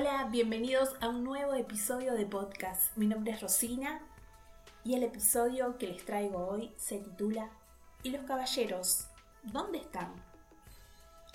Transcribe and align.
Hola, 0.00 0.28
bienvenidos 0.30 0.94
a 1.00 1.08
un 1.08 1.24
nuevo 1.24 1.54
episodio 1.54 2.14
de 2.14 2.24
podcast. 2.24 2.96
Mi 2.96 3.08
nombre 3.08 3.32
es 3.32 3.40
Rosina 3.40 4.00
y 4.84 4.94
el 4.94 5.02
episodio 5.02 5.76
que 5.76 5.88
les 5.88 6.04
traigo 6.04 6.46
hoy 6.46 6.72
se 6.76 6.98
titula 6.98 7.50
¿Y 8.04 8.10
los 8.10 8.24
caballeros? 8.24 9.08
¿Dónde 9.42 9.78
están? 9.78 10.14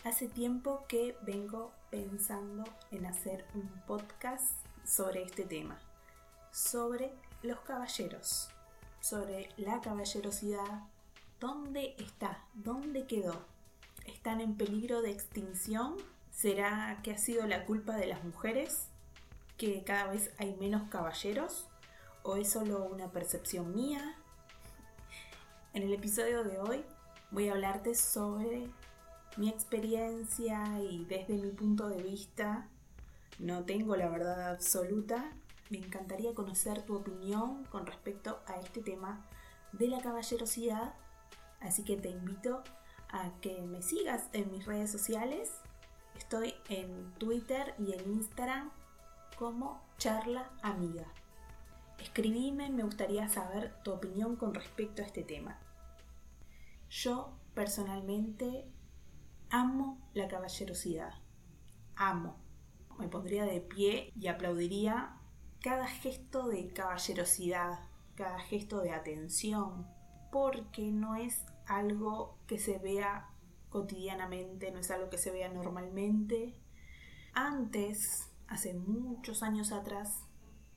Hace 0.06 0.30
tiempo 0.30 0.86
que 0.88 1.18
vengo 1.24 1.74
pensando 1.90 2.64
en 2.92 3.06
hacer 3.06 3.46
un 3.54 3.68
podcast 3.86 4.56
sobre 4.86 5.24
este 5.24 5.44
tema, 5.44 5.78
sobre 6.54 7.12
los 7.42 7.60
caballeros, 7.60 8.48
sobre 9.02 9.50
la 9.58 9.82
caballerosidad. 9.82 10.84
¿Dónde 11.42 11.96
está? 11.98 12.46
¿Dónde 12.54 13.08
quedó? 13.08 13.46
¿Están 14.06 14.40
en 14.40 14.56
peligro 14.56 15.02
de 15.02 15.12
extinción? 15.12 15.98
¿Será 16.34 17.00
que 17.04 17.12
ha 17.12 17.18
sido 17.18 17.46
la 17.48 17.66
culpa 17.66 17.96
de 17.96 18.08
las 18.08 18.24
mujeres? 18.24 18.88
¿Que 19.56 19.84
cada 19.84 20.12
vez 20.12 20.32
hay 20.40 20.56
menos 20.60 20.90
caballeros? 20.90 21.68
¿O 22.24 22.36
es 22.36 22.50
solo 22.52 22.84
una 22.86 23.12
percepción 23.12 23.74
mía? 23.74 24.16
En 25.74 25.84
el 25.84 25.94
episodio 25.94 26.44
de 26.44 26.60
hoy 26.60 26.84
voy 27.32 27.48
a 27.48 27.54
hablarte 27.54 27.96
sobre 27.96 28.68
mi 29.38 29.48
experiencia 29.48 30.82
y 30.82 31.06
desde 31.06 31.36
mi 31.36 31.52
punto 31.52 31.88
de 31.88 32.02
vista. 32.02 32.68
No 33.40 33.64
tengo 33.64 33.96
la 33.96 34.10
verdad 34.10 34.50
absoluta. 34.50 35.32
Me 35.70 35.78
encantaría 35.78 36.34
conocer 36.34 36.82
tu 36.82 36.96
opinión 36.96 37.64
con 37.66 37.86
respecto 37.86 38.42
a 38.48 38.60
este 38.60 38.82
tema 38.82 39.24
de 39.72 39.88
la 39.88 40.02
caballerosidad. 40.02 40.96
Así 41.62 41.84
que 41.84 41.96
te 41.96 42.10
invito 42.10 42.64
a 43.10 43.32
que 43.40 43.62
me 43.62 43.84
sigas 43.84 44.24
en 44.34 44.52
mis 44.52 44.66
redes 44.66 44.92
sociales 44.92 45.52
Estoy 46.16 46.54
en 46.70 47.14
Twitter 47.16 47.76
y 47.80 47.94
en 47.94 48.14
Instagram 48.14 48.72
como 49.38 49.82
charla 49.98 50.50
amiga. 50.62 51.06
Escribime, 52.00 52.70
me 52.70 52.84
gustaría 52.84 53.30
saber 53.30 53.74
tu 53.84 53.92
opinión 53.94 54.36
con 54.36 54.54
respecto 54.54 55.02
a 55.02 55.06
este 55.06 55.24
tema. 55.24 55.60
Yo 56.90 57.38
personalmente 57.54 58.66
amo 59.50 60.00
la 60.14 60.28
caballerosidad. 60.28 61.14
Amo. 61.96 62.38
Me 63.00 63.08
pondría 63.08 63.46
de 63.46 63.62
pie 63.62 64.12
y 64.16 64.28
aplaudiría 64.28 65.18
cada 65.62 65.88
gesto 65.88 66.48
de 66.48 66.72
caballerosidad, 66.74 67.80
cada 68.16 68.40
gesto 68.40 68.82
de 68.82 68.92
atención, 68.92 69.88
porque 70.32 70.92
no 70.92 71.16
es 71.16 71.46
algo 71.66 72.38
que 72.48 72.60
se 72.60 72.78
vea 72.78 73.30
cotidianamente, 73.74 74.70
no 74.70 74.78
es 74.78 74.92
algo 74.92 75.10
que 75.10 75.18
se 75.18 75.32
vea 75.32 75.50
normalmente. 75.50 76.54
Antes, 77.34 78.30
hace 78.48 78.76
muchos 78.76 79.42
años 79.42 79.72
atrás, 79.72 80.28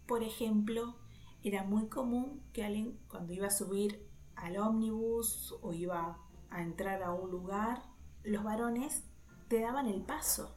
por 0.07 0.23
ejemplo, 0.23 0.97
era 1.45 1.63
muy 1.63 1.89
común 1.89 2.43
que 2.55 2.65
alguien 2.65 2.99
cuando 3.09 3.35
iba 3.35 3.49
a 3.49 3.51
subir 3.51 4.09
al 4.35 4.57
ómnibus 4.57 5.55
o 5.61 5.75
iba 5.75 6.19
a 6.49 6.63
entrar 6.63 7.03
a 7.03 7.13
un 7.13 7.31
lugar, 7.31 7.83
los 8.25 8.43
varones 8.43 9.05
te 9.49 9.61
daban 9.61 9.89
el 9.89 10.01
paso, 10.01 10.57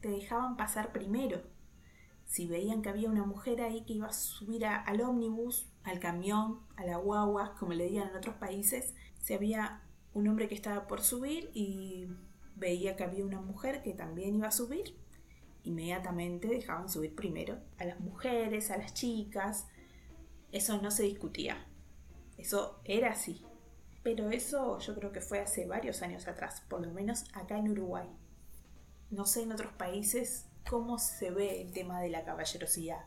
te 0.00 0.08
dejaban 0.08 0.56
pasar 0.56 0.92
primero. 0.92 1.42
Si 2.24 2.46
veían 2.46 2.80
que 2.80 2.88
había 2.88 3.10
una 3.10 3.26
mujer 3.26 3.60
ahí 3.60 3.84
que 3.84 3.92
iba 3.92 4.06
a 4.06 4.14
subir 4.14 4.64
al 4.64 5.02
ómnibus, 5.02 5.68
al 5.84 6.00
camión, 6.00 6.60
a 6.76 6.86
la 6.86 6.96
guagua, 6.96 7.54
como 7.58 7.74
le 7.74 7.86
digan 7.86 8.08
en 8.08 8.16
otros 8.16 8.36
países, 8.36 8.94
si 9.20 9.34
había 9.34 9.82
un 10.16 10.26
hombre 10.28 10.48
que 10.48 10.54
estaba 10.54 10.86
por 10.86 11.02
subir 11.02 11.50
y 11.52 12.08
veía 12.54 12.96
que 12.96 13.04
había 13.04 13.22
una 13.22 13.42
mujer 13.42 13.82
que 13.82 13.92
también 13.92 14.34
iba 14.34 14.48
a 14.48 14.50
subir. 14.50 14.96
Inmediatamente 15.62 16.48
dejaban 16.48 16.88
subir 16.88 17.14
primero 17.14 17.58
a 17.76 17.84
las 17.84 18.00
mujeres, 18.00 18.70
a 18.70 18.78
las 18.78 18.94
chicas. 18.94 19.66
Eso 20.52 20.80
no 20.80 20.90
se 20.90 21.02
discutía. 21.02 21.66
Eso 22.38 22.80
era 22.84 23.10
así. 23.10 23.44
Pero 24.02 24.30
eso 24.30 24.78
yo 24.78 24.94
creo 24.94 25.12
que 25.12 25.20
fue 25.20 25.38
hace 25.38 25.66
varios 25.66 26.00
años 26.00 26.26
atrás, 26.28 26.62
por 26.66 26.80
lo 26.80 26.94
menos 26.94 27.24
acá 27.34 27.58
en 27.58 27.70
Uruguay. 27.70 28.08
No 29.10 29.26
sé 29.26 29.42
en 29.42 29.52
otros 29.52 29.74
países 29.74 30.48
cómo 30.66 30.98
se 30.98 31.30
ve 31.30 31.60
el 31.60 31.72
tema 31.72 32.00
de 32.00 32.08
la 32.08 32.24
caballerosidad. 32.24 33.04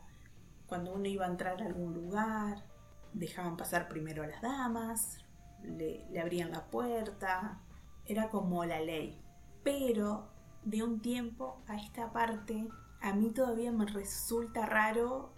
Cuando 0.68 0.94
uno 0.94 1.08
iba 1.08 1.26
a 1.26 1.30
entrar 1.30 1.60
a 1.60 1.66
algún 1.66 1.92
lugar, 1.92 2.64
dejaban 3.12 3.56
pasar 3.56 3.88
primero 3.88 4.22
a 4.22 4.28
las 4.28 4.42
damas, 4.42 5.18
le, 5.64 6.06
abrían 6.20 6.50
la 6.50 6.66
puerta, 6.66 7.60
era 8.06 8.28
como 8.28 8.64
la 8.64 8.80
ley. 8.80 9.20
Pero 9.62 10.28
de 10.64 10.82
un 10.82 11.00
tiempo 11.00 11.62
a 11.66 11.76
esta 11.76 12.12
parte, 12.12 12.68
a 13.00 13.14
mí 13.14 13.30
todavía 13.30 13.72
me 13.72 13.86
resulta 13.86 14.66
raro 14.66 15.32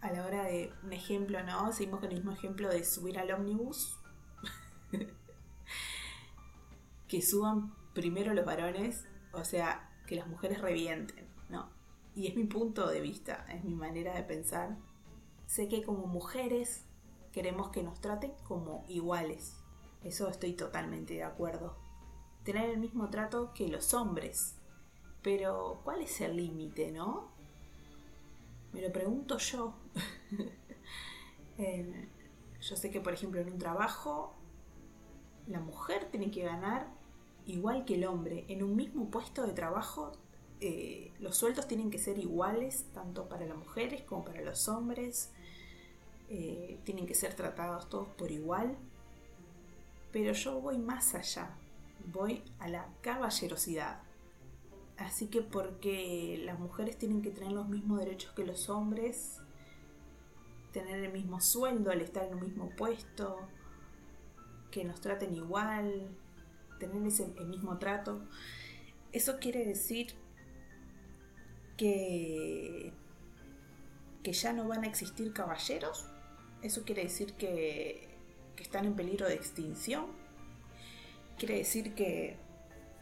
a 0.00 0.12
la 0.12 0.26
hora 0.26 0.44
de 0.44 0.72
un 0.82 0.92
ejemplo, 0.92 1.42
¿no? 1.42 1.72
Seguimos 1.72 2.00
con 2.00 2.10
el 2.10 2.16
mismo 2.16 2.32
ejemplo 2.32 2.68
de 2.68 2.84
subir 2.84 3.18
al 3.18 3.30
ómnibus. 3.32 3.98
que 7.08 7.22
suban 7.22 7.74
primero 7.94 8.34
los 8.34 8.44
varones, 8.44 9.04
o 9.32 9.44
sea, 9.44 9.90
que 10.06 10.16
las 10.16 10.26
mujeres 10.28 10.60
revienten, 10.60 11.26
¿no? 11.48 11.70
Y 12.14 12.26
es 12.26 12.36
mi 12.36 12.44
punto 12.44 12.88
de 12.88 13.00
vista, 13.00 13.46
es 13.48 13.64
mi 13.64 13.74
manera 13.74 14.14
de 14.14 14.22
pensar. 14.22 14.76
Sé 15.46 15.68
que 15.68 15.82
como 15.82 16.06
mujeres 16.06 16.84
queremos 17.32 17.70
que 17.70 17.82
nos 17.82 18.00
traten 18.00 18.32
como 18.44 18.84
iguales. 18.88 19.56
Eso 20.02 20.28
estoy 20.28 20.52
totalmente 20.52 21.14
de 21.14 21.24
acuerdo. 21.24 21.76
Tener 22.44 22.70
el 22.70 22.78
mismo 22.78 23.10
trato 23.10 23.52
que 23.52 23.68
los 23.68 23.94
hombres. 23.94 24.56
Pero, 25.22 25.80
¿cuál 25.84 26.02
es 26.02 26.20
el 26.20 26.36
límite, 26.36 26.92
no? 26.92 27.28
Me 28.72 28.80
lo 28.80 28.92
pregunto 28.92 29.38
yo. 29.38 29.74
Eh, 31.60 32.08
yo 32.60 32.76
sé 32.76 32.88
que, 32.88 33.00
por 33.00 33.12
ejemplo, 33.12 33.40
en 33.40 33.52
un 33.52 33.58
trabajo, 33.58 34.36
la 35.48 35.58
mujer 35.58 36.08
tiene 36.08 36.30
que 36.30 36.44
ganar 36.44 36.86
igual 37.46 37.84
que 37.84 37.94
el 37.94 38.04
hombre. 38.04 38.44
En 38.46 38.62
un 38.62 38.76
mismo 38.76 39.10
puesto 39.10 39.44
de 39.44 39.54
trabajo, 39.54 40.12
eh, 40.60 41.12
los 41.18 41.36
sueldos 41.36 41.66
tienen 41.66 41.90
que 41.90 41.98
ser 41.98 42.18
iguales, 42.18 42.86
tanto 42.92 43.28
para 43.28 43.46
las 43.46 43.56
mujeres 43.56 44.02
como 44.02 44.24
para 44.24 44.42
los 44.42 44.68
hombres. 44.68 45.32
Eh, 46.30 46.78
tienen 46.84 47.06
que 47.06 47.14
ser 47.14 47.34
tratados 47.34 47.88
todos 47.88 48.08
por 48.08 48.30
igual, 48.30 48.76
pero 50.12 50.32
yo 50.32 50.60
voy 50.60 50.76
más 50.76 51.14
allá, 51.14 51.56
voy 52.12 52.42
a 52.58 52.68
la 52.68 52.86
caballerosidad. 53.00 54.02
Así 54.98 55.28
que 55.28 55.40
porque 55.40 56.42
las 56.44 56.58
mujeres 56.58 56.98
tienen 56.98 57.22
que 57.22 57.30
tener 57.30 57.52
los 57.52 57.68
mismos 57.68 58.00
derechos 58.00 58.32
que 58.32 58.44
los 58.44 58.68
hombres, 58.68 59.40
tener 60.72 61.02
el 61.02 61.12
mismo 61.12 61.40
sueldo 61.40 61.90
al 61.90 62.02
estar 62.02 62.24
en 62.24 62.34
un 62.34 62.40
mismo 62.40 62.70
puesto, 62.76 63.38
que 64.70 64.84
nos 64.84 65.00
traten 65.00 65.34
igual, 65.34 66.08
tener 66.78 66.96
el 66.96 67.46
mismo 67.46 67.78
trato, 67.78 68.20
eso 69.12 69.38
quiere 69.38 69.64
decir 69.64 70.14
que, 71.78 72.92
que 74.22 74.32
ya 74.34 74.52
no 74.52 74.68
van 74.68 74.84
a 74.84 74.88
existir 74.88 75.32
caballeros 75.32 76.06
eso 76.62 76.84
quiere 76.84 77.04
decir 77.04 77.34
que, 77.34 78.06
están 78.58 78.86
en 78.86 78.96
peligro 78.96 79.28
de 79.28 79.34
extinción. 79.34 80.06
Quiere 81.38 81.58
decir 81.58 81.94
que 81.94 82.36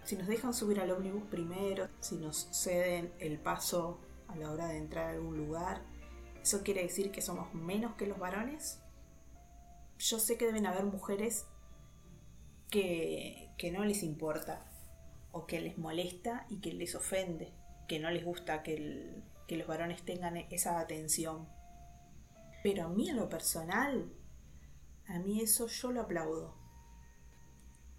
si 0.05 0.15
nos 0.15 0.27
dejan 0.27 0.53
subir 0.53 0.81
al 0.81 0.91
ómnibus 0.91 1.25
primero, 1.25 1.89
si 2.01 2.17
nos 2.17 2.49
ceden 2.53 3.11
el 3.19 3.39
paso 3.39 3.99
a 4.29 4.37
la 4.37 4.51
hora 4.51 4.69
de 4.69 4.77
entrar 4.77 5.07
a 5.07 5.13
algún 5.13 5.39
lugar, 5.39 5.81
¿eso 6.43 6.63
quiere 6.63 6.83
decir 6.83 7.11
que 7.11 7.23
somos 7.23 7.55
menos 7.55 7.95
que 7.95 8.07
los 8.07 8.19
varones? 8.19 8.83
Yo 9.99 10.19
sé 10.19 10.37
que 10.37 10.45
deben 10.45 10.67
haber 10.67 10.85
mujeres 10.85 11.47
que, 12.71 13.51
que 13.57 13.73
no 13.73 13.83
les 13.87 14.03
importa 14.03 14.71
o 15.33 15.47
que 15.47 15.63
les 15.63 15.79
molesta 15.79 16.47
y 16.51 16.61
que 16.61 16.75
les 16.75 16.95
ofende, 16.95 17.55
que 17.89 17.99
no 17.99 18.11
les 18.11 18.27
gusta 18.27 18.63
que, 18.63 19.23
que 19.49 19.57
los 19.57 19.67
varones 19.67 20.03
tengan 20.03 20.37
esa 20.37 20.79
atención 20.81 21.49
pero 22.67 22.87
a 22.87 22.89
mí 22.89 23.09
en 23.09 23.15
lo 23.15 23.29
personal, 23.29 24.13
a 25.07 25.21
mí 25.21 25.41
eso 25.41 25.69
yo 25.69 25.93
lo 25.93 26.01
aplaudo. 26.01 26.53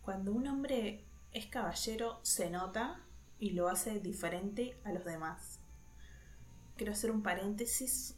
Cuando 0.02 0.34
un 0.34 0.46
hombre 0.46 1.06
es 1.32 1.46
caballero 1.46 2.20
se 2.22 2.50
nota 2.50 3.02
y 3.40 3.52
lo 3.52 3.70
hace 3.70 4.02
diferente 4.02 4.78
a 4.84 4.92
los 4.92 5.06
demás. 5.06 5.62
Quiero 6.76 6.92
hacer 6.92 7.12
un 7.12 7.24
paréntesis. 7.24 8.18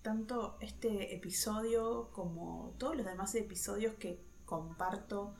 Tanto 0.00 0.56
este 0.62 1.14
episodio 1.14 2.08
como 2.12 2.74
todos 2.78 2.96
los 2.96 3.04
demás 3.04 3.34
episodios 3.34 3.92
que 3.96 4.24
comparto 4.46 5.34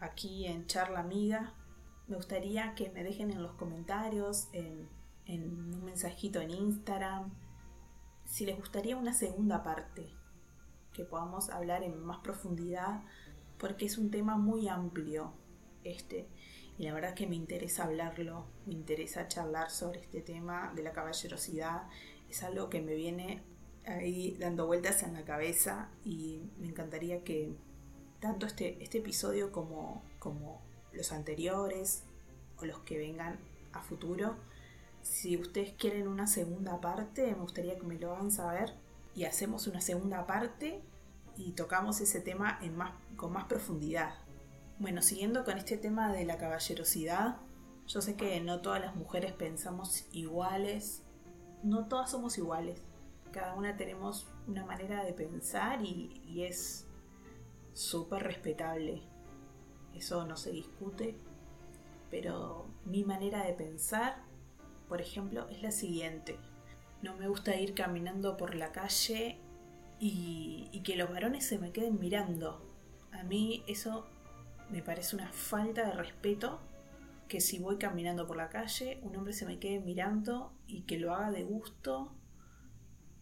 aquí 0.00 0.44
en 0.44 0.66
Charla 0.66 1.00
Amiga, 1.00 1.54
me 2.08 2.16
gustaría 2.16 2.74
que 2.74 2.90
me 2.90 3.02
dejen 3.02 3.30
en 3.30 3.42
los 3.42 3.52
comentarios, 3.52 4.50
en, 4.52 4.86
en 5.24 5.48
un 5.48 5.82
mensajito 5.82 6.42
en 6.42 6.50
Instagram, 6.50 7.32
si 8.26 8.44
les 8.44 8.56
gustaría 8.56 8.96
una 8.96 9.14
segunda 9.14 9.62
parte, 9.62 10.12
que 10.92 11.04
podamos 11.04 11.50
hablar 11.50 11.82
en 11.82 11.98
más 12.04 12.18
profundidad, 12.18 13.02
porque 13.58 13.86
es 13.86 13.98
un 13.98 14.10
tema 14.10 14.36
muy 14.36 14.68
amplio 14.68 15.32
este. 15.84 16.28
y 16.78 16.84
la 16.84 16.92
verdad 16.92 17.14
que 17.14 17.26
me 17.26 17.36
interesa 17.36 17.84
hablarlo, 17.84 18.46
me 18.66 18.74
interesa 18.74 19.28
charlar 19.28 19.70
sobre 19.70 20.00
este 20.00 20.20
tema 20.20 20.72
de 20.74 20.82
la 20.82 20.92
caballerosidad, 20.92 21.88
es 22.28 22.42
algo 22.42 22.68
que 22.68 22.82
me 22.82 22.94
viene 22.94 23.42
ahí 23.86 24.36
dando 24.38 24.66
vueltas 24.66 25.02
en 25.02 25.14
la 25.14 25.24
cabeza 25.24 25.90
y 26.04 26.50
me 26.58 26.68
encantaría 26.68 27.22
que 27.22 27.54
tanto 28.20 28.46
este, 28.46 28.82
este 28.82 28.98
episodio 28.98 29.52
como, 29.52 30.02
como 30.18 30.60
los 30.92 31.12
anteriores 31.12 32.04
o 32.58 32.64
los 32.64 32.80
que 32.80 32.98
vengan 32.98 33.38
a 33.72 33.82
futuro, 33.82 34.36
si 35.06 35.36
ustedes 35.36 35.72
quieren 35.72 36.08
una 36.08 36.26
segunda 36.26 36.80
parte, 36.80 37.26
me 37.28 37.40
gustaría 37.40 37.76
que 37.76 37.86
me 37.86 37.98
lo 37.98 38.12
hagan 38.12 38.30
saber. 38.30 38.74
Y 39.14 39.24
hacemos 39.24 39.66
una 39.66 39.80
segunda 39.80 40.26
parte 40.26 40.82
y 41.36 41.52
tocamos 41.52 42.00
ese 42.00 42.20
tema 42.20 42.58
en 42.60 42.76
más, 42.76 42.92
con 43.16 43.32
más 43.32 43.44
profundidad. 43.44 44.14
Bueno, 44.78 45.00
siguiendo 45.02 45.44
con 45.44 45.56
este 45.58 45.78
tema 45.78 46.12
de 46.12 46.24
la 46.24 46.36
caballerosidad, 46.36 47.36
yo 47.86 48.00
sé 48.02 48.16
que 48.16 48.40
no 48.40 48.60
todas 48.60 48.80
las 48.80 48.96
mujeres 48.96 49.32
pensamos 49.32 50.06
iguales, 50.12 51.02
no 51.62 51.86
todas 51.86 52.10
somos 52.10 52.36
iguales, 52.36 52.82
cada 53.32 53.54
una 53.54 53.76
tenemos 53.76 54.26
una 54.46 54.66
manera 54.66 55.04
de 55.04 55.12
pensar 55.12 55.82
y, 55.82 56.20
y 56.26 56.42
es 56.42 56.86
súper 57.72 58.24
respetable, 58.24 59.02
eso 59.94 60.26
no 60.26 60.36
se 60.36 60.50
discute, 60.50 61.16
pero 62.10 62.66
mi 62.84 63.04
manera 63.04 63.44
de 63.44 63.54
pensar, 63.54 64.25
por 64.88 65.00
ejemplo, 65.00 65.48
es 65.48 65.62
la 65.62 65.70
siguiente. 65.70 66.38
No 67.02 67.16
me 67.16 67.28
gusta 67.28 67.56
ir 67.56 67.74
caminando 67.74 68.36
por 68.36 68.54
la 68.54 68.72
calle 68.72 69.38
y, 69.98 70.80
que 70.84 70.96
los 70.96 71.10
varones 71.10 71.46
se 71.46 71.58
me 71.58 71.72
queden 71.72 71.98
mirando. 71.98 72.62
A 73.12 73.22
mí 73.24 73.64
eso 73.66 74.06
me 74.70 74.82
parece 74.82 75.16
una 75.16 75.30
falta 75.32 75.84
de 75.86 75.92
respeto 75.92 76.60
que 77.28 77.40
si 77.40 77.58
voy 77.58 77.78
caminando 77.78 78.26
por 78.26 78.36
la 78.36 78.48
calle, 78.48 79.00
un 79.02 79.16
hombre 79.16 79.32
se 79.32 79.46
me 79.46 79.58
quede 79.58 79.80
mirando 79.80 80.52
y 80.66 80.82
que 80.82 80.98
lo 80.98 81.12
haga 81.14 81.30
de 81.32 81.42
gusto 81.42 82.14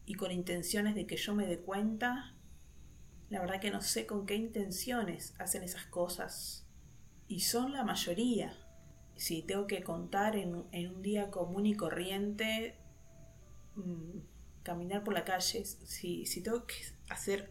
y 0.05 0.15
con 0.15 0.31
intenciones 0.31 0.95
de 0.95 1.07
que 1.07 1.17
yo 1.17 1.35
me 1.35 1.47
dé 1.47 1.61
cuenta. 1.61 2.35
La 3.31 3.41
verdad 3.41 3.61
que 3.61 3.71
no 3.71 3.81
sé 3.81 4.07
con 4.07 4.27
qué 4.27 4.35
intenciones 4.35 5.35
hacen 5.39 5.63
esas 5.63 5.87
cosas. 5.87 6.67
Y 7.27 7.41
son 7.41 7.73
la 7.73 7.85
mayoría. 7.85 8.64
Si 9.17 9.43
tengo 9.43 9.67
que 9.67 9.83
contar 9.83 10.37
en, 10.37 10.55
un 10.55 11.03
día 11.03 11.31
común 11.31 11.67
y 11.67 11.75
corriente, 11.75 12.77
mm, 13.77 14.19
caminar 14.63 15.05
por 15.05 15.15
la 15.15 15.25
calle, 15.25 15.65
si, 15.65 16.27
si 16.27 16.43
tengo 16.43 16.67
que 16.67 16.75
hacer 17.09 17.51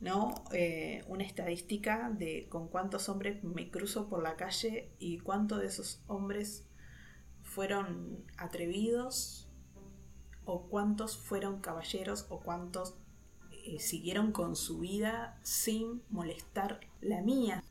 ¿no? 0.00 0.44
Eh, 0.52 1.04
una 1.08 1.24
estadística 1.24 2.10
de 2.10 2.48
con 2.48 2.68
cuántos 2.68 3.08
hombres 3.08 3.44
me 3.44 3.70
cruzo 3.70 4.08
por 4.08 4.22
la 4.22 4.36
calle 4.36 4.90
y 4.98 5.18
cuántos 5.18 5.60
de 5.60 5.66
esos 5.66 6.02
hombres 6.06 6.66
fueron 7.42 8.24
atrevidos 8.38 9.46
o 10.46 10.68
cuántos 10.68 11.18
fueron 11.18 11.60
caballeros 11.60 12.26
o 12.30 12.40
cuántos 12.40 12.96
eh, 13.66 13.78
siguieron 13.78 14.32
con 14.32 14.56
su 14.56 14.80
vida 14.80 15.38
sin 15.42 16.02
molestar 16.08 16.80
la 17.02 17.20
mía. 17.20 17.62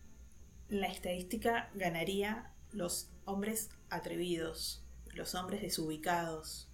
La 0.70 0.88
estadística 0.88 1.72
ganaría 1.74 2.54
los 2.72 3.10
hombres 3.26 3.70
atrevidos, 3.90 4.84
los 5.14 5.36
hombres 5.36 5.62
desubicados. 5.62 6.70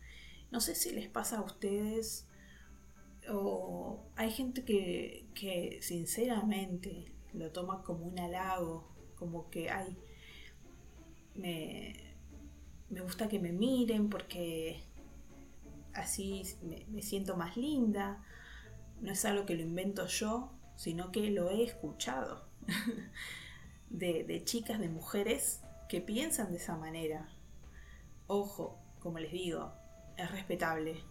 No 0.51 0.62
sé 0.62 0.75
si 0.75 0.92
les 0.92 1.07
pasa 1.07 1.38
a 1.38 1.42
ustedes 1.42 2.27
o 3.30 4.06
hay 4.15 4.31
gente 4.31 4.63
que, 4.63 5.27
que 5.33 5.80
sinceramente 5.81 7.12
lo 7.33 7.51
toma 7.51 7.81
como 7.83 8.06
un 8.06 8.19
halago, 8.19 8.88
como 9.15 9.50
que, 9.50 9.69
ay, 9.69 9.97
me, 11.33 12.15
me 12.89 13.01
gusta 13.01 13.27
que 13.27 13.39
me 13.39 13.51
miren 13.51 14.09
porque 14.09 14.83
así 15.94 16.44
me, 16.62 17.01
siento 17.01 17.36
más 17.36 17.57
linda. 17.57 18.24
No 19.01 19.12
es 19.12 19.25
algo 19.25 19.45
que 19.45 19.56
lo 19.56 19.62
invento 19.62 20.07
yo, 20.07 20.51
sino 20.75 21.12
que 21.12 21.30
lo 21.31 21.50
he 21.50 21.63
escuchado 21.63 22.47
de, 23.89 24.24
de 24.24 24.44
chicas, 24.44 24.80
de 24.80 24.89
mujeres 24.89 25.62
piensan 26.01 26.51
de 26.51 26.57
esa 26.57 26.75
manera. 26.75 27.27
Ojo, 28.27 28.77
como 29.00 29.19
les 29.19 29.31
digo, 29.31 29.71
es 30.18 30.31
respetable 30.31 31.03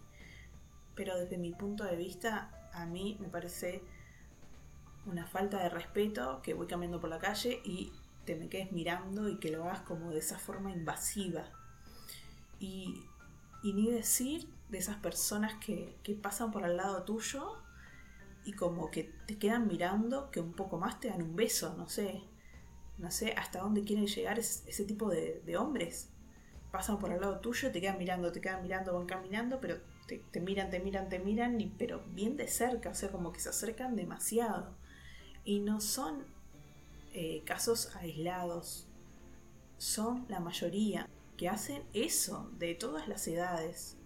pero 0.95 1.19
desde 1.19 1.37
mi 1.37 1.51
punto 1.51 1.83
de 1.83 1.95
vista 1.95 2.49
a 2.73 2.85
mí 2.85 3.17
me 3.19 3.27
parece 3.27 3.83
una 5.05 5.27
falta 5.27 5.61
de 5.61 5.69
respeto 5.69 6.41
que 6.41 6.53
voy 6.53 6.67
caminando 6.67 6.99
por 6.99 7.09
la 7.09 7.19
calle 7.19 7.61
y 7.63 7.91
te 8.25 8.35
me 8.35 8.49
quedes 8.49 8.71
mirando 8.71 9.29
y 9.29 9.37
que 9.37 9.51
lo 9.51 9.65
hagas 9.65 9.81
como 9.81 10.09
de 10.11 10.19
esa 10.19 10.39
forma 10.39 10.71
invasiva. 10.71 11.45
Y, 12.59 13.03
ni 13.63 13.89
decir 13.89 14.47
de 14.69 14.77
esas 14.77 14.97
personas 14.97 15.55
que, 15.55 15.95
que 16.03 16.13
pasan 16.13 16.51
por 16.51 16.63
al 16.63 16.77
lado 16.77 17.03
tuyo 17.03 17.57
y 18.45 18.53
como 18.53 18.91
que 18.91 19.11
te 19.25 19.39
quedan 19.39 19.67
mirando, 19.67 20.29
que 20.29 20.39
un 20.39 20.53
poco 20.53 20.77
más 20.77 20.99
te 20.99 21.09
dan 21.09 21.23
un 21.23 21.35
beso, 21.35 21.75
no 21.75 21.87
sé. 21.87 22.21
No 22.97 23.11
sé 23.11 23.33
hasta 23.33 23.59
dónde 23.59 23.83
quieren 23.83 24.07
llegar 24.07 24.39
ese 24.39 24.85
tipo 24.85 25.09
de, 25.09 25.57
hombres. 25.57 26.09
Pasan 26.71 26.99
por 26.99 27.11
al 27.11 27.21
lado 27.21 27.39
tuyo, 27.39 27.71
te 27.71 27.81
quedan 27.81 27.97
mirando, 27.97 28.31
te 28.31 28.41
quedan 28.41 28.63
mirando, 28.63 28.93
van 28.93 29.05
caminando, 29.05 29.59
pero 29.59 29.77
te, 30.07 30.39
miran, 30.39 30.69
te 30.69 30.79
miran, 30.79 31.09
te 31.09 31.19
miran, 31.19 31.59
y, 31.59 31.67
pero 31.67 32.03
bien 32.13 32.37
de 32.37 32.47
cerca, 32.47 32.89
o 32.89 32.93
sea, 32.93 33.11
como 33.11 33.31
que 33.31 33.39
se 33.39 33.49
acercan 33.49 33.95
demasiado. 33.95 34.75
Y 35.43 35.59
no 35.59 35.79
son 35.81 36.25
eh, 37.13 37.43
casos 37.45 37.95
aislados, 37.95 38.87
son 39.77 40.25
la 40.29 40.39
mayoría 40.39 41.09
que 41.37 41.49
hacen 41.49 41.83
eso 41.93 42.51
de 42.57 42.75
todas 42.75 43.07
las 43.07 43.27
edades. 43.27 43.97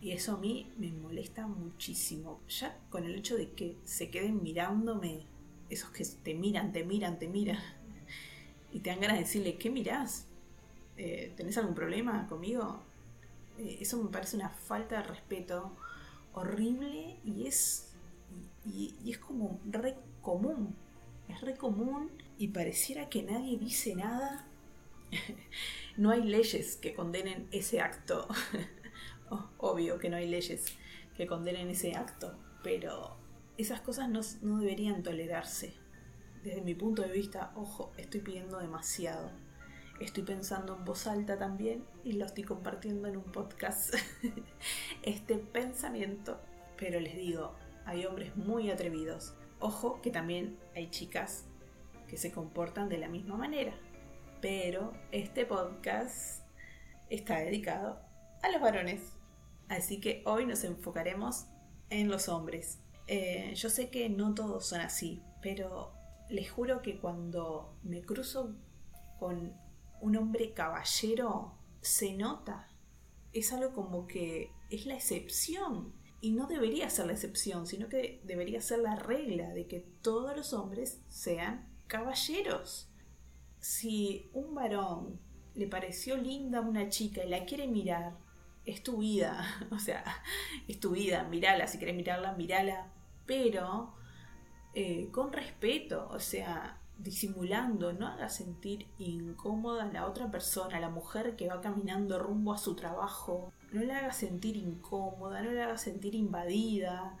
Y 0.00 0.12
eso 0.12 0.32
a 0.32 0.36
mí 0.36 0.72
me 0.78 0.92
molesta 0.92 1.46
muchísimo. 1.46 2.40
Ya 2.48 2.78
con 2.90 3.04
el 3.04 3.14
hecho 3.14 3.36
de 3.36 3.52
que 3.52 3.78
se 3.84 4.10
queden 4.10 4.42
mirándome, 4.42 5.26
esos 5.70 5.90
que 5.90 6.04
te 6.04 6.34
miran, 6.34 6.72
te 6.72 6.84
miran, 6.84 7.18
te 7.18 7.28
miran, 7.28 7.58
y 8.72 8.80
te 8.80 8.90
dan 8.90 9.00
ganas 9.00 9.16
de 9.16 9.24
decirle, 9.24 9.56
¿qué 9.56 9.70
mirás? 9.70 10.26
Eh, 10.96 11.32
¿Tenés 11.36 11.58
algún 11.58 11.74
problema 11.74 12.26
conmigo? 12.26 12.80
Eh, 13.58 13.78
eso 13.80 14.02
me 14.02 14.10
parece 14.10 14.36
una 14.36 14.50
falta 14.50 14.96
de 14.96 15.02
respeto 15.02 15.72
horrible 16.34 17.16
y 17.24 17.46
es, 17.46 17.92
y, 18.64 18.94
es 19.06 19.18
como 19.18 19.60
re 19.70 19.96
común. 20.22 20.74
Es 21.28 21.40
re 21.40 21.54
común 21.54 22.10
y 22.38 22.48
pareciera 22.48 23.08
que 23.08 23.22
nadie 23.22 23.58
dice 23.58 23.94
nada. 23.94 24.46
no 25.96 26.10
hay 26.10 26.22
leyes 26.22 26.76
que 26.76 26.94
condenen 26.94 27.48
ese 27.52 27.80
acto. 27.80 28.28
Obvio 29.58 29.98
que 29.98 30.08
no 30.08 30.16
hay 30.16 30.28
leyes 30.28 30.66
que 31.16 31.26
condenen 31.26 31.70
ese 31.70 31.94
acto, 31.94 32.38
pero 32.62 33.16
esas 33.56 33.80
cosas 33.80 34.08
no, 34.08 34.20
no 34.42 34.58
deberían 34.58 35.02
tolerarse. 35.02 35.74
Desde 36.46 36.62
mi 36.62 36.76
punto 36.76 37.02
de 37.02 37.10
vista, 37.10 37.50
ojo, 37.56 37.92
estoy 37.96 38.20
pidiendo 38.20 38.60
demasiado 38.60 39.32
estoy 39.98 40.22
pensando 40.22 40.76
en 40.76 40.84
voz 40.84 41.08
alta 41.08 41.36
también 41.36 41.84
y 42.04 42.12
lo 42.12 42.26
estoy 42.26 42.44
compartiendo 42.44 43.08
en 43.08 43.16
un 43.16 43.24
podcast, 43.24 43.94
este 45.02 45.38
pensamiento. 45.38 46.40
Pero 46.76 47.00
les 47.00 47.16
digo, 47.16 47.54
hay 47.84 48.06
hombres 48.06 48.36
muy 48.36 48.70
atrevidos. 48.70 49.34
Ojo 49.58 50.00
que 50.02 50.12
también 50.12 50.56
hay 50.76 50.88
chicas 50.88 51.46
que 52.06 52.16
se 52.16 52.30
comportan 52.30 52.88
de 52.88 52.98
la 52.98 53.08
misma 53.08 53.36
manera. 53.36 53.72
Pero 54.40 54.92
este 55.10 55.46
podcast 55.46 56.44
está 57.08 57.38
dedicado 57.38 58.00
a 58.44 58.50
los 58.50 58.60
varones. 58.60 59.00
Así 59.68 59.98
que 59.98 60.22
hoy 60.26 60.46
nos 60.46 60.62
enfocaremos 60.62 61.46
en 61.90 62.08
los 62.08 62.28
hombres. 62.28 62.78
Eh, 63.08 63.52
yo 63.56 63.68
sé 63.68 63.88
que 63.88 64.08
no 64.08 64.32
todos 64.34 64.66
son 64.66 64.80
así, 64.80 65.22
pero 65.40 65.95
les 66.28 66.50
juro 66.50 66.82
que 66.82 66.98
cuando 66.98 67.76
me 67.82 68.02
cruzo 68.02 68.54
con 69.18 69.54
un 70.00 70.16
hombre 70.16 70.52
caballero 70.52 71.54
se 71.80 72.14
nota. 72.14 72.68
Es 73.32 73.52
algo 73.52 73.72
como 73.72 74.06
que 74.06 74.50
es 74.70 74.86
la 74.86 74.94
excepción. 74.94 75.92
Y 76.20 76.32
no 76.32 76.46
debería 76.46 76.88
ser 76.90 77.06
la 77.06 77.12
excepción, 77.12 77.66
sino 77.66 77.88
que 77.88 78.20
debería 78.24 78.60
ser 78.60 78.80
la 78.80 78.96
regla 78.96 79.50
de 79.50 79.66
que 79.66 79.80
todos 80.02 80.34
los 80.36 80.52
hombres 80.52 81.00
sean 81.08 81.68
caballeros. 81.86 82.88
Si 83.60 84.30
un 84.32 84.54
varón 84.54 85.20
le 85.54 85.66
pareció 85.66 86.16
linda 86.16 86.58
a 86.58 86.62
una 86.62 86.88
chica 86.88 87.24
y 87.24 87.28
la 87.28 87.44
quiere 87.44 87.68
mirar, 87.68 88.16
es 88.64 88.82
tu 88.82 88.98
vida. 88.98 89.44
O 89.70 89.78
sea, 89.78 90.04
es 90.66 90.80
tu 90.80 90.90
vida, 90.90 91.24
mirala. 91.24 91.66
Si 91.66 91.78
quieres 91.78 91.96
mirarla, 91.96 92.32
mirala. 92.32 92.92
Pero 93.26 93.94
eh, 94.76 95.08
con 95.10 95.32
respeto. 95.32 96.08
O 96.12 96.20
sea, 96.20 96.78
disimulando, 96.98 97.92
no 97.92 98.06
haga 98.06 98.28
sentir 98.28 98.86
incómoda 98.98 99.84
a 99.84 99.92
la 99.92 100.06
otra 100.06 100.30
persona, 100.30 100.76
a 100.76 100.80
la 100.80 100.90
mujer 100.90 101.34
que 101.34 101.48
va 101.48 101.60
caminando 101.60 102.18
rumbo 102.18 102.52
a 102.52 102.58
su 102.58 102.76
trabajo, 102.76 103.52
no 103.72 103.82
la 103.82 103.98
hagas 103.98 104.18
sentir 104.18 104.56
incómoda, 104.56 105.42
no 105.42 105.50
la 105.50 105.64
hagas 105.64 105.82
sentir 105.82 106.14
invadida, 106.14 107.16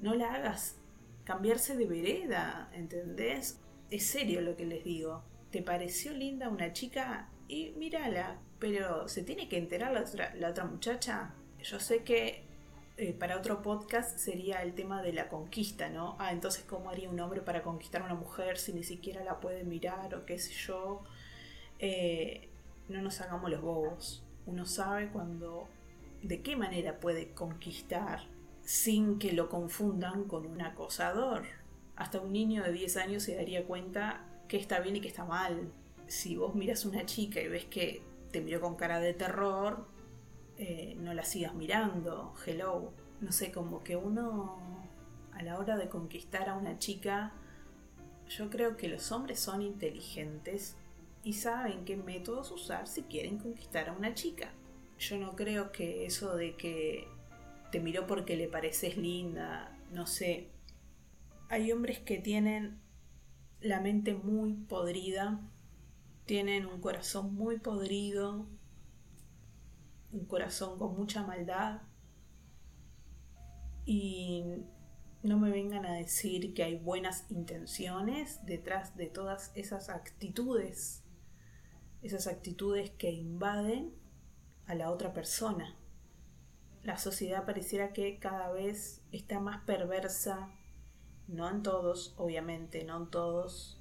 no 0.00 0.14
la 0.14 0.34
hagas 0.34 0.76
cambiarse 1.24 1.76
de 1.76 1.86
vereda, 1.86 2.70
¿entendés? 2.72 3.60
Es 3.90 4.06
serio 4.06 4.40
lo 4.40 4.56
que 4.56 4.66
les 4.66 4.82
digo. 4.84 5.22
¿te 5.50 5.62
pareció 5.62 6.12
linda 6.12 6.48
una 6.48 6.72
chica? 6.72 7.28
Y 7.48 7.70
mírala, 7.76 8.38
pero 8.58 9.08
¿se 9.08 9.22
tiene 9.22 9.48
que 9.48 9.58
enterar 9.58 9.92
la 9.92 10.00
otra, 10.00 10.34
la 10.36 10.50
otra 10.50 10.64
muchacha? 10.64 11.34
Yo 11.62 11.80
sé 11.80 12.04
que 12.04 12.44
eh, 13.00 13.14
para 13.14 13.38
otro 13.38 13.62
podcast 13.62 14.18
sería 14.18 14.62
el 14.62 14.74
tema 14.74 15.00
de 15.00 15.14
la 15.14 15.30
conquista, 15.30 15.88
¿no? 15.88 16.16
Ah, 16.18 16.32
entonces, 16.32 16.64
¿cómo 16.68 16.90
haría 16.90 17.08
un 17.08 17.18
hombre 17.18 17.40
para 17.40 17.62
conquistar 17.62 18.02
a 18.02 18.04
una 18.04 18.14
mujer 18.14 18.58
si 18.58 18.74
ni 18.74 18.84
siquiera 18.84 19.24
la 19.24 19.40
puede 19.40 19.64
mirar 19.64 20.14
o 20.14 20.26
qué 20.26 20.38
sé 20.38 20.52
yo? 20.52 21.02
Eh, 21.78 22.50
no 22.90 23.00
nos 23.00 23.22
hagamos 23.22 23.50
los 23.50 23.62
bobos. 23.62 24.22
Uno 24.44 24.66
sabe 24.66 25.08
cuando, 25.08 25.66
de 26.22 26.42
qué 26.42 26.56
manera 26.56 27.00
puede 27.00 27.32
conquistar 27.32 28.20
sin 28.64 29.18
que 29.18 29.32
lo 29.32 29.48
confundan 29.48 30.24
con 30.24 30.44
un 30.44 30.60
acosador. 30.60 31.44
Hasta 31.96 32.20
un 32.20 32.34
niño 32.34 32.62
de 32.62 32.72
10 32.72 32.98
años 32.98 33.22
se 33.22 33.34
daría 33.34 33.64
cuenta 33.64 34.26
que 34.46 34.58
está 34.58 34.78
bien 34.80 34.96
y 34.96 35.00
que 35.00 35.08
está 35.08 35.24
mal. 35.24 35.72
Si 36.06 36.36
vos 36.36 36.54
miras 36.54 36.84
a 36.84 36.90
una 36.90 37.06
chica 37.06 37.40
y 37.40 37.48
ves 37.48 37.64
que 37.64 38.02
te 38.30 38.42
miró 38.42 38.60
con 38.60 38.76
cara 38.76 39.00
de 39.00 39.14
terror, 39.14 39.88
eh, 40.60 40.94
no 40.98 41.14
la 41.14 41.24
sigas 41.24 41.54
mirando. 41.54 42.34
Hello. 42.44 42.92
No 43.22 43.32
sé, 43.32 43.50
como 43.50 43.82
que 43.82 43.96
uno 43.96 44.58
a 45.32 45.42
la 45.42 45.58
hora 45.58 45.78
de 45.78 45.88
conquistar 45.88 46.50
a 46.50 46.56
una 46.56 46.78
chica, 46.78 47.32
yo 48.28 48.50
creo 48.50 48.76
que 48.76 48.88
los 48.88 49.10
hombres 49.10 49.40
son 49.40 49.62
inteligentes 49.62 50.76
y 51.24 51.32
saben 51.32 51.86
qué 51.86 51.96
métodos 51.96 52.50
usar 52.50 52.86
si 52.86 53.02
quieren 53.04 53.38
conquistar 53.38 53.88
a 53.88 53.92
una 53.92 54.12
chica. 54.12 54.52
Yo 54.98 55.16
no 55.16 55.34
creo 55.34 55.72
que 55.72 56.04
eso 56.04 56.36
de 56.36 56.54
que 56.56 57.08
te 57.72 57.80
miró 57.80 58.06
porque 58.06 58.36
le 58.36 58.46
pareces 58.46 58.98
linda, 58.98 59.74
no 59.92 60.06
sé. 60.06 60.48
Hay 61.48 61.72
hombres 61.72 62.00
que 62.00 62.18
tienen 62.18 62.80
la 63.62 63.80
mente 63.80 64.12
muy 64.12 64.52
podrida, 64.52 65.40
tienen 66.26 66.66
un 66.66 66.82
corazón 66.82 67.34
muy 67.34 67.58
podrido, 67.58 68.46
un 70.12 70.24
corazón 70.26 70.78
con 70.78 70.96
mucha 70.96 71.22
maldad 71.22 71.82
y 73.84 74.44
no 75.22 75.38
me 75.38 75.50
vengan 75.50 75.84
a 75.84 75.94
decir 75.94 76.54
que 76.54 76.62
hay 76.62 76.76
buenas 76.76 77.30
intenciones 77.30 78.44
detrás 78.46 78.96
de 78.96 79.06
todas 79.06 79.52
esas 79.54 79.88
actitudes, 79.90 81.02
esas 82.02 82.26
actitudes 82.26 82.90
que 82.90 83.10
invaden 83.10 83.94
a 84.66 84.74
la 84.74 84.90
otra 84.90 85.12
persona. 85.12 85.76
La 86.82 86.96
sociedad 86.96 87.44
pareciera 87.44 87.92
que 87.92 88.18
cada 88.18 88.50
vez 88.50 89.02
está 89.12 89.38
más 89.40 89.62
perversa, 89.64 90.48
no 91.28 91.48
en 91.50 91.62
todos, 91.62 92.14
obviamente, 92.16 92.84
no 92.84 92.96
en 92.96 93.10
todos. 93.10 93.78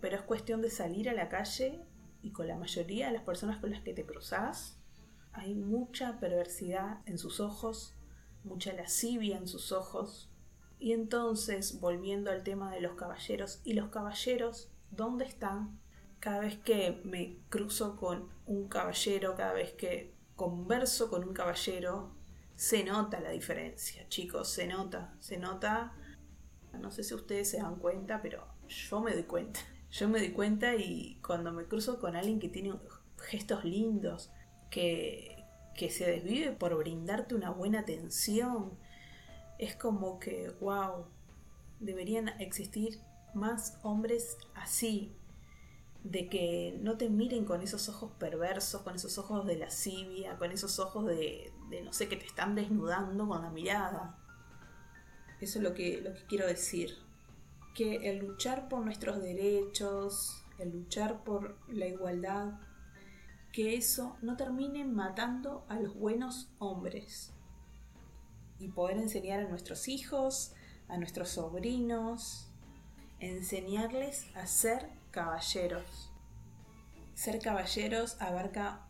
Pero 0.00 0.16
es 0.16 0.22
cuestión 0.22 0.60
de 0.60 0.70
salir 0.70 1.08
a 1.08 1.14
la 1.14 1.30
calle 1.30 1.80
y 2.20 2.32
con 2.32 2.46
la 2.46 2.58
mayoría 2.58 3.06
de 3.06 3.14
las 3.14 3.22
personas 3.22 3.58
con 3.58 3.70
las 3.70 3.82
que 3.82 3.94
te 3.94 4.04
cruzas, 4.04 4.81
hay 5.32 5.54
mucha 5.54 6.18
perversidad 6.20 7.00
en 7.06 7.18
sus 7.18 7.40
ojos, 7.40 7.94
mucha 8.44 8.72
lascivia 8.72 9.36
en 9.36 9.46
sus 9.46 9.72
ojos. 9.72 10.30
Y 10.78 10.92
entonces, 10.92 11.80
volviendo 11.80 12.30
al 12.30 12.42
tema 12.42 12.72
de 12.72 12.80
los 12.80 12.94
caballeros, 12.94 13.60
¿y 13.64 13.74
los 13.74 13.90
caballeros 13.90 14.70
dónde 14.90 15.24
están? 15.24 15.80
Cada 16.20 16.40
vez 16.40 16.58
que 16.58 17.00
me 17.04 17.38
cruzo 17.48 17.96
con 17.96 18.28
un 18.46 18.68
caballero, 18.68 19.34
cada 19.36 19.52
vez 19.52 19.72
que 19.72 20.14
converso 20.36 21.10
con 21.10 21.24
un 21.24 21.34
caballero, 21.34 22.14
se 22.54 22.84
nota 22.84 23.20
la 23.20 23.30
diferencia, 23.30 24.08
chicos, 24.08 24.48
se 24.48 24.66
nota, 24.66 25.14
se 25.20 25.38
nota 25.38 25.94
no 26.78 26.90
sé 26.90 27.04
si 27.04 27.14
ustedes 27.14 27.50
se 27.50 27.58
dan 27.58 27.76
cuenta, 27.76 28.20
pero 28.22 28.46
yo 28.68 29.00
me 29.00 29.12
doy 29.12 29.24
cuenta. 29.24 29.60
Yo 29.90 30.08
me 30.08 30.20
doy 30.20 30.30
cuenta 30.30 30.74
y 30.74 31.20
cuando 31.20 31.52
me 31.52 31.66
cruzo 31.66 32.00
con 32.00 32.16
alguien 32.16 32.40
que 32.40 32.48
tiene 32.48 32.72
gestos 33.18 33.62
lindos, 33.62 34.32
que, 34.72 35.44
que 35.76 35.90
se 35.90 36.10
desvive 36.10 36.50
por 36.50 36.76
brindarte 36.76 37.36
una 37.36 37.50
buena 37.50 37.80
atención, 37.80 38.72
es 39.58 39.76
como 39.76 40.18
que, 40.18 40.50
wow, 40.60 41.06
deberían 41.78 42.28
existir 42.40 42.98
más 43.34 43.78
hombres 43.82 44.38
así, 44.54 45.12
de 46.02 46.28
que 46.28 46.76
no 46.80 46.96
te 46.96 47.08
miren 47.08 47.44
con 47.44 47.62
esos 47.62 47.88
ojos 47.88 48.10
perversos, 48.18 48.82
con 48.82 48.96
esos 48.96 49.18
ojos 49.18 49.46
de 49.46 49.56
lascivia, 49.56 50.36
con 50.36 50.50
esos 50.50 50.80
ojos 50.80 51.06
de, 51.06 51.52
de 51.70 51.82
no 51.82 51.92
sé, 51.92 52.08
que 52.08 52.16
te 52.16 52.26
están 52.26 52.56
desnudando 52.56 53.28
con 53.28 53.42
la 53.42 53.50
mirada. 53.50 54.18
Eso 55.40 55.58
es 55.58 55.62
lo 55.62 55.74
que, 55.74 56.00
lo 56.00 56.12
que 56.14 56.24
quiero 56.26 56.46
decir. 56.46 56.96
Que 57.74 58.10
el 58.10 58.18
luchar 58.18 58.68
por 58.68 58.84
nuestros 58.84 59.22
derechos, 59.22 60.44
el 60.58 60.70
luchar 60.70 61.22
por 61.22 61.56
la 61.68 61.86
igualdad, 61.86 62.54
que 63.52 63.76
eso 63.76 64.16
no 64.22 64.36
termine 64.36 64.84
matando 64.84 65.64
a 65.68 65.78
los 65.78 65.94
buenos 65.94 66.50
hombres. 66.58 67.32
Y 68.58 68.68
poder 68.68 68.96
enseñar 68.98 69.40
a 69.40 69.48
nuestros 69.48 69.88
hijos, 69.88 70.54
a 70.88 70.96
nuestros 70.96 71.30
sobrinos, 71.30 72.48
enseñarles 73.20 74.26
a 74.34 74.46
ser 74.46 74.88
caballeros. 75.10 76.10
Ser 77.14 77.40
caballeros 77.40 78.20
abarca 78.20 78.86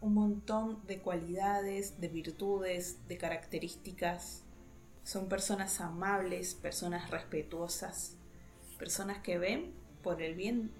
un 0.00 0.14
montón 0.14 0.84
de 0.86 1.00
cualidades, 1.00 2.00
de 2.00 2.08
virtudes, 2.08 3.06
de 3.08 3.16
características 3.18 4.44
son 5.04 5.28
personas 5.28 5.80
amables, 5.80 6.54
personas 6.54 7.10
respetuosas, 7.10 8.16
personas 8.78 9.18
que 9.18 9.38
ven 9.38 9.74
por 10.02 10.22
el 10.22 10.34
bien 10.34 10.72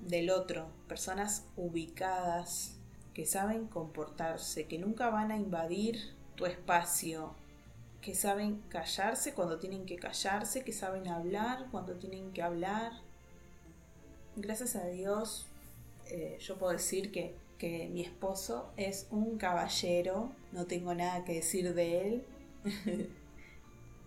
del 0.00 0.30
otro, 0.30 0.70
personas 0.88 1.46
ubicadas, 1.56 2.77
que 3.18 3.26
saben 3.26 3.66
comportarse, 3.66 4.68
que 4.68 4.78
nunca 4.78 5.10
van 5.10 5.32
a 5.32 5.36
invadir 5.36 6.14
tu 6.36 6.46
espacio, 6.46 7.34
que 8.00 8.14
saben 8.14 8.62
callarse 8.68 9.34
cuando 9.34 9.58
tienen 9.58 9.86
que 9.86 9.96
callarse, 9.96 10.62
que 10.62 10.72
saben 10.72 11.08
hablar 11.08 11.66
cuando 11.72 11.94
tienen 11.94 12.30
que 12.32 12.42
hablar. 12.42 12.92
Gracias 14.36 14.76
a 14.76 14.86
Dios, 14.86 15.48
eh, 16.06 16.38
yo 16.40 16.58
puedo 16.58 16.70
decir 16.70 17.10
que, 17.10 17.34
que 17.58 17.88
mi 17.88 18.02
esposo 18.02 18.70
es 18.76 19.08
un 19.10 19.36
caballero, 19.36 20.30
no 20.52 20.66
tengo 20.66 20.94
nada 20.94 21.24
que 21.24 21.34
decir 21.34 21.74
de 21.74 22.06
él. 22.06 22.26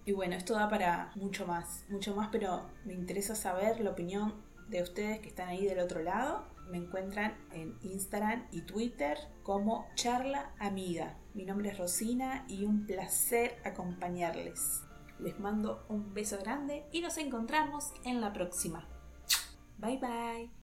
Y 0.03 0.13
bueno, 0.13 0.35
esto 0.35 0.55
da 0.55 0.67
para 0.67 1.11
mucho 1.13 1.45
más, 1.45 1.85
mucho 1.87 2.15
más, 2.15 2.29
pero 2.31 2.63
me 2.85 2.93
interesa 2.93 3.35
saber 3.35 3.79
la 3.81 3.91
opinión 3.91 4.33
de 4.67 4.81
ustedes 4.81 5.19
que 5.19 5.27
están 5.27 5.49
ahí 5.49 5.63
del 5.63 5.77
otro 5.77 6.01
lado. 6.01 6.43
Me 6.71 6.77
encuentran 6.77 7.37
en 7.51 7.77
Instagram 7.81 8.47
y 8.49 8.61
Twitter 8.61 9.17
como 9.43 9.87
Charla 9.95 10.53
Amiga. 10.57 11.17
Mi 11.33 11.43
nombre 11.43 11.69
es 11.69 11.77
Rosina 11.77 12.45
y 12.47 12.63
un 12.63 12.85
placer 12.85 13.59
acompañarles. 13.65 14.81
Les 15.19 15.37
mando 15.37 15.85
un 15.89 16.13
beso 16.13 16.37
grande 16.39 16.85
y 16.93 17.01
nos 17.01 17.17
encontramos 17.17 17.91
en 18.05 18.21
la 18.21 18.31
próxima. 18.31 18.87
Bye 19.79 19.97
bye. 19.97 20.60